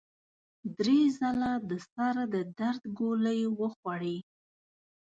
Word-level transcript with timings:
درې 0.77 0.99
ځله 1.17 1.51
د 1.69 1.71
سر 1.91 2.15
د 2.33 2.35
درد 2.59 2.83
ګولۍ 2.99 3.41
وخوړې. 3.59 4.17